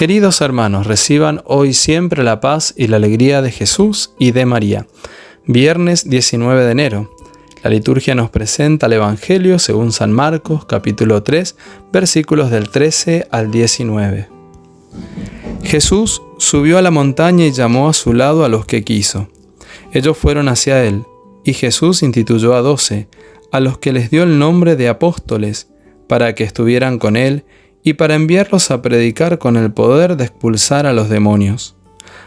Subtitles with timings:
[0.00, 4.86] Queridos hermanos, reciban hoy siempre la paz y la alegría de Jesús y de María.
[5.44, 7.14] Viernes 19 de enero.
[7.62, 11.54] La liturgia nos presenta el Evangelio según San Marcos capítulo 3
[11.92, 14.30] versículos del 13 al 19.
[15.64, 19.28] Jesús subió a la montaña y llamó a su lado a los que quiso.
[19.92, 21.04] Ellos fueron hacia él,
[21.44, 23.08] y Jesús instituyó a doce,
[23.52, 25.68] a los que les dio el nombre de apóstoles,
[26.08, 27.44] para que estuvieran con él
[27.82, 31.76] y para enviarlos a predicar con el poder de expulsar a los demonios.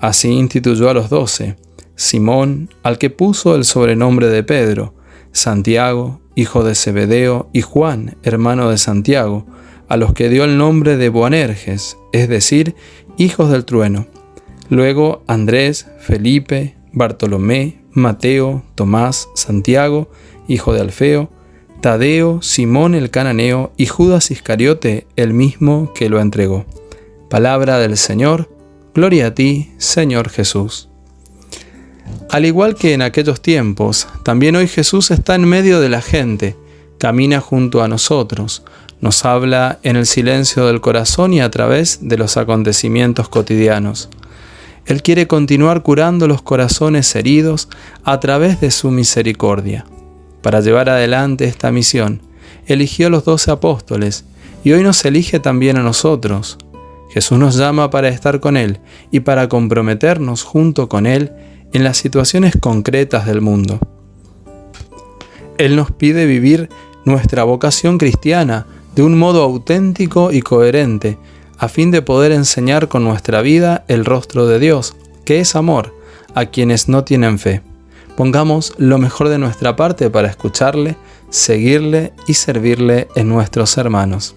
[0.00, 1.56] Así instituyó a los doce,
[1.96, 4.94] Simón, al que puso el sobrenombre de Pedro,
[5.32, 9.46] Santiago, hijo de Zebedeo, y Juan, hermano de Santiago,
[9.88, 12.74] a los que dio el nombre de Boanerges, es decir,
[13.16, 14.06] hijos del trueno.
[14.68, 20.10] Luego Andrés, Felipe, Bartolomé, Mateo, Tomás, Santiago,
[20.48, 21.30] hijo de Alfeo,
[21.84, 26.64] Tadeo, Simón el cananeo y Judas Iscariote, el mismo que lo entregó.
[27.28, 28.48] Palabra del Señor,
[28.94, 30.88] gloria a ti, Señor Jesús.
[32.30, 36.56] Al igual que en aquellos tiempos, también hoy Jesús está en medio de la gente,
[36.96, 38.62] camina junto a nosotros,
[39.02, 44.08] nos habla en el silencio del corazón y a través de los acontecimientos cotidianos.
[44.86, 47.68] Él quiere continuar curando los corazones heridos
[48.04, 49.84] a través de su misericordia.
[50.44, 52.20] Para llevar adelante esta misión,
[52.66, 54.26] eligió a los doce apóstoles
[54.62, 56.58] y hoy nos elige también a nosotros.
[57.08, 58.78] Jesús nos llama para estar con Él
[59.10, 61.32] y para comprometernos junto con Él
[61.72, 63.78] en las situaciones concretas del mundo.
[65.56, 66.68] Él nos pide vivir
[67.06, 71.16] nuestra vocación cristiana de un modo auténtico y coherente,
[71.56, 75.94] a fin de poder enseñar con nuestra vida el rostro de Dios, que es amor,
[76.34, 77.62] a quienes no tienen fe.
[78.16, 80.96] Pongamos lo mejor de nuestra parte para escucharle,
[81.30, 84.36] seguirle y servirle en nuestros hermanos.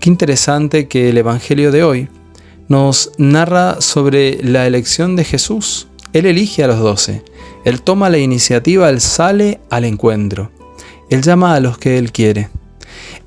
[0.00, 2.08] Qué interesante que el Evangelio de hoy
[2.68, 5.88] nos narra sobre la elección de Jesús.
[6.14, 7.22] Él elige a los doce,
[7.64, 10.50] Él toma la iniciativa, Él sale al encuentro,
[11.10, 12.48] Él llama a los que Él quiere.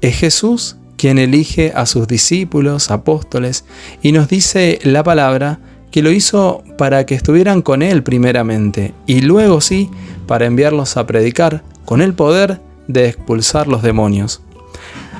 [0.01, 3.65] Es Jesús quien elige a sus discípulos, apóstoles,
[4.01, 5.59] y nos dice la palabra
[5.93, 9.91] que lo hizo para que estuvieran con Él primeramente y luego sí
[10.25, 14.41] para enviarlos a predicar con el poder de expulsar los demonios.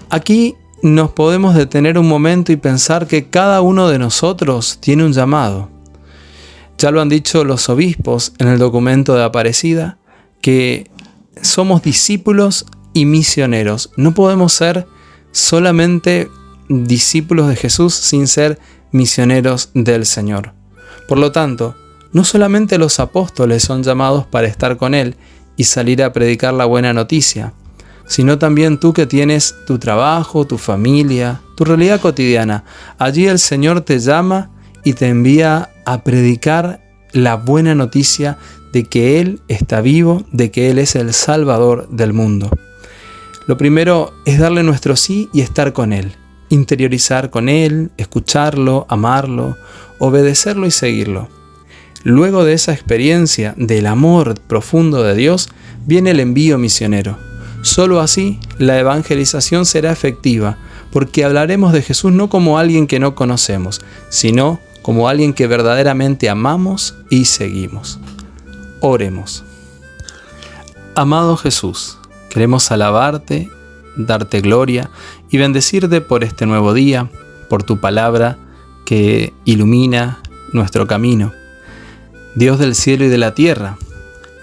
[0.10, 5.14] Aquí nos podemos detener un momento y pensar que cada uno de nosotros tiene un
[5.14, 5.70] llamado.
[6.80, 10.00] Ya lo han dicho los obispos en el documento de Aparecida,
[10.42, 10.90] que
[11.40, 13.92] somos discípulos y misioneros.
[13.96, 14.88] No podemos ser
[15.32, 16.32] solamente
[16.68, 18.58] discípulos de Jesús sin ser
[18.92, 20.63] misioneros del Señor.
[21.08, 21.76] Por lo tanto,
[22.12, 25.16] no solamente los apóstoles son llamados para estar con Él
[25.58, 27.54] y salir a predicar la buena noticia,
[28.08, 32.64] sino también tú que tienes tu trabajo, tu familia, tu realidad cotidiana.
[32.98, 34.52] Allí el Señor te llama
[34.84, 36.82] y te envía a predicar
[37.14, 38.38] la buena noticia
[38.74, 42.50] de que Él está vivo, de que Él es el Salvador del mundo.
[43.48, 46.16] Lo primero es darle nuestro sí y estar con Él,
[46.54, 49.58] interiorizar con Él, escucharlo, amarlo,
[50.00, 51.28] obedecerlo y seguirlo.
[52.04, 55.50] Luego de esa experiencia del amor profundo de Dios,
[55.86, 57.18] viene el envío misionero.
[57.62, 60.58] Solo así la evangelización será efectiva,
[60.92, 66.30] porque hablaremos de Jesús no como alguien que no conocemos, sino como alguien que verdaderamente
[66.30, 68.00] amamos y seguimos.
[68.82, 69.44] Oremos.
[70.96, 71.98] Amado Jesús,
[72.30, 73.50] queremos alabarte,
[73.96, 74.90] darte gloria
[75.30, 77.10] y bendecirte por este nuevo día,
[77.50, 78.38] por tu palabra
[78.86, 80.20] que ilumina
[80.52, 81.32] nuestro camino.
[82.36, 83.78] Dios del cielo y de la tierra,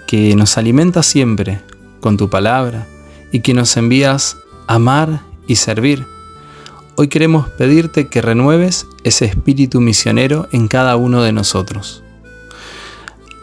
[0.07, 1.61] que nos alimenta siempre
[1.99, 2.87] con tu palabra
[3.31, 6.05] y que nos envías a amar y servir.
[6.95, 12.03] Hoy queremos pedirte que renueves ese espíritu misionero en cada uno de nosotros.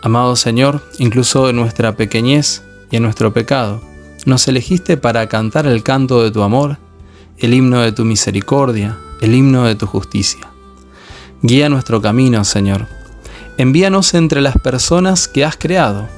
[0.03, 3.81] Amado Señor, incluso en nuestra pequeñez y en nuestro pecado,
[4.27, 6.79] nos elegiste para cantar el canto de tu amor,
[7.39, 10.49] el himno de tu misericordia, el himno de tu justicia.
[11.43, 12.89] Guía nuestro camino, Señor.
[13.59, 16.09] Envíanos entre las personas que has creado,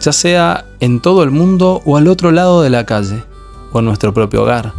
[0.00, 3.24] ya sea en todo el mundo o al otro lado de la calle,
[3.72, 4.72] o en nuestro propio hogar.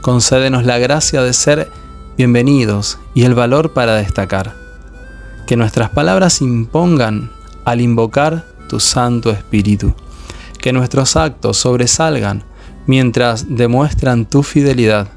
[0.00, 1.70] Concédenos la gracia de ser
[2.16, 4.54] bienvenidos y el valor para destacar.
[5.46, 7.30] Que nuestras palabras impongan
[7.64, 9.94] al invocar tu Santo Espíritu.
[10.62, 12.44] Que nuestros actos sobresalgan
[12.86, 15.08] mientras demuestran tu fidelidad.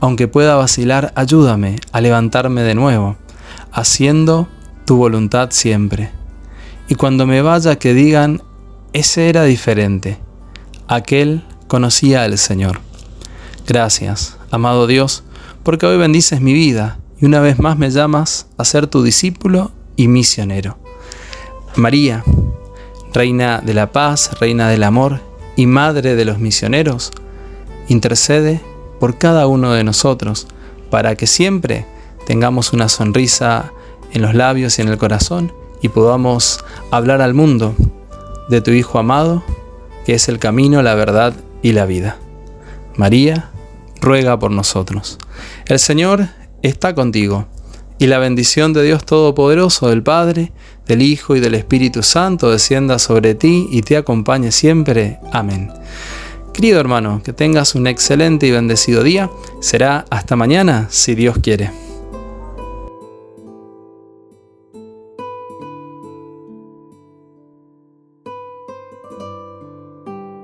[0.00, 3.16] Aunque pueda vacilar, ayúdame a levantarme de nuevo
[3.72, 4.48] haciendo
[4.84, 6.10] tu voluntad siempre.
[6.88, 8.42] Y cuando me vaya que digan,
[8.92, 10.18] ese era diferente,
[10.88, 12.80] aquel conocía al Señor.
[13.66, 15.24] Gracias, amado Dios,
[15.62, 19.70] porque hoy bendices mi vida y una vez más me llamas a ser tu discípulo
[19.96, 20.78] y misionero.
[21.76, 22.24] María,
[23.12, 25.20] Reina de la paz, Reina del amor
[25.56, 27.12] y Madre de los misioneros,
[27.88, 28.60] intercede
[29.00, 30.46] por cada uno de nosotros
[30.90, 31.86] para que siempre
[32.26, 33.72] tengamos una sonrisa
[34.12, 37.74] en los labios y en el corazón y podamos hablar al mundo
[38.48, 39.42] de tu Hijo amado,
[40.06, 42.18] que es el camino, la verdad y la vida.
[42.96, 43.50] María,
[44.00, 45.18] ruega por nosotros.
[45.66, 46.28] El Señor
[46.62, 47.46] está contigo,
[47.98, 50.52] y la bendición de Dios Todopoderoso, del Padre,
[50.86, 55.18] del Hijo y del Espíritu Santo descienda sobre ti y te acompañe siempre.
[55.32, 55.70] Amén.
[56.52, 59.30] Querido hermano, que tengas un excelente y bendecido día.
[59.60, 61.81] Será hasta mañana, si Dios quiere.